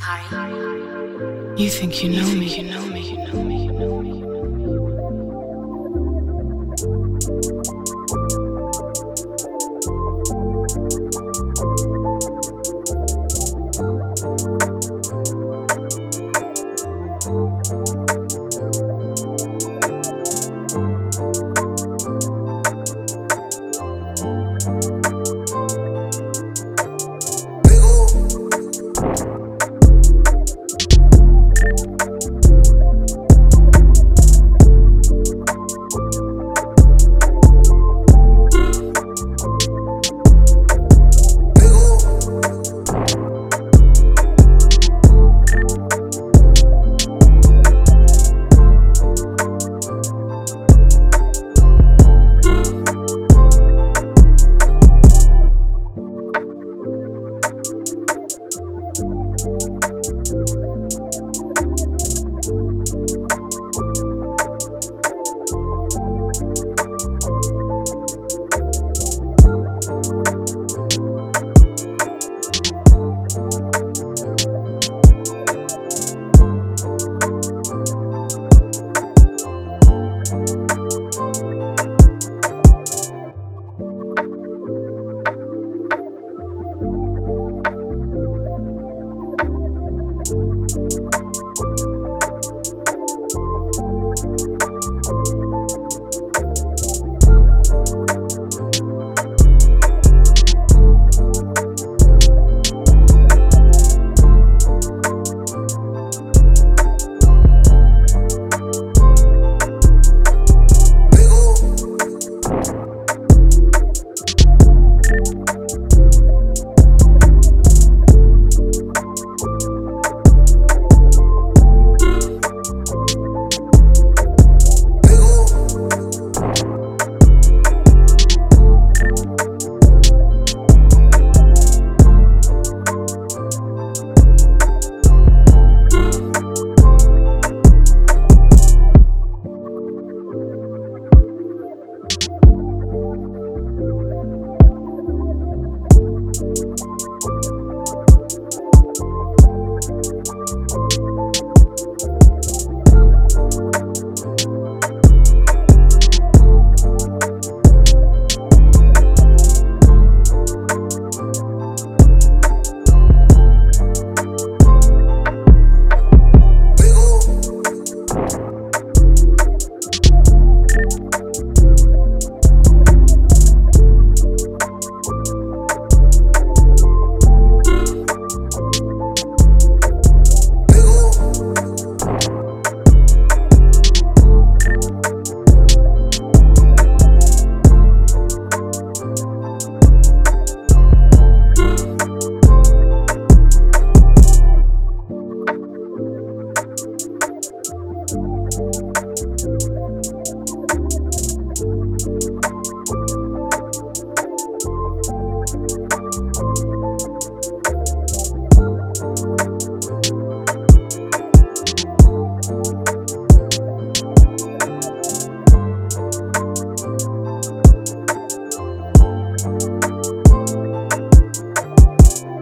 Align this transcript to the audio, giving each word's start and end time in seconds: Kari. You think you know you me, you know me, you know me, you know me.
Kari. 0.00 1.62
You 1.62 1.68
think 1.68 2.02
you 2.02 2.08
know 2.10 2.26
you 2.26 2.38
me, 2.38 2.46
you 2.56 2.62
know 2.64 2.86
me, 2.86 3.10
you 3.10 3.18
know 3.18 3.42
me, 3.42 3.64
you 3.64 3.72
know 3.72 4.00
me. 4.00 4.20